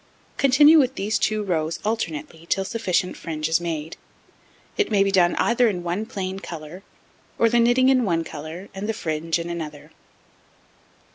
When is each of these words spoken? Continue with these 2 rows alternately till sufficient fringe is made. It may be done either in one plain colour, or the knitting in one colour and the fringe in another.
Continue 0.37 0.79
with 0.79 0.95
these 0.95 1.19
2 1.19 1.43
rows 1.43 1.77
alternately 1.85 2.47
till 2.49 2.65
sufficient 2.65 3.15
fringe 3.15 3.47
is 3.47 3.61
made. 3.61 3.97
It 4.75 4.89
may 4.89 5.03
be 5.03 5.11
done 5.11 5.35
either 5.35 5.69
in 5.69 5.83
one 5.83 6.07
plain 6.07 6.39
colour, 6.39 6.81
or 7.37 7.49
the 7.49 7.59
knitting 7.59 7.87
in 7.89 8.03
one 8.03 8.23
colour 8.23 8.69
and 8.73 8.89
the 8.89 8.93
fringe 8.93 9.37
in 9.37 9.47
another. 9.47 9.91